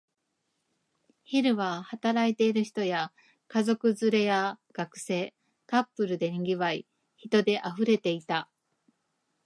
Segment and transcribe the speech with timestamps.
[1.23, 3.13] 昼は働いている人や、
[3.47, 5.31] 家族連れや学生、
[5.67, 8.49] カップルで賑わい、人で溢れていた